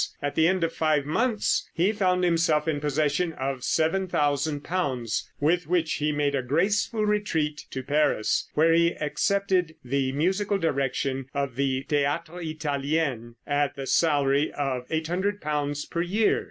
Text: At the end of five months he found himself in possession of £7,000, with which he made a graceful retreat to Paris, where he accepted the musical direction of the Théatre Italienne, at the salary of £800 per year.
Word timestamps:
At 0.19 0.33
the 0.33 0.47
end 0.47 0.63
of 0.63 0.73
five 0.73 1.05
months 1.05 1.69
he 1.75 1.91
found 1.91 2.23
himself 2.23 2.67
in 2.67 2.79
possession 2.79 3.33
of 3.33 3.59
£7,000, 3.59 5.23
with 5.39 5.67
which 5.67 5.93
he 5.93 6.11
made 6.11 6.33
a 6.33 6.41
graceful 6.41 7.05
retreat 7.05 7.67
to 7.69 7.83
Paris, 7.83 8.49
where 8.55 8.73
he 8.73 8.95
accepted 8.97 9.75
the 9.85 10.11
musical 10.13 10.57
direction 10.57 11.27
of 11.35 11.55
the 11.55 11.83
Théatre 11.87 12.41
Italienne, 12.43 13.35
at 13.45 13.75
the 13.75 13.85
salary 13.85 14.51
of 14.53 14.87
£800 14.89 15.91
per 15.91 16.01
year. 16.01 16.39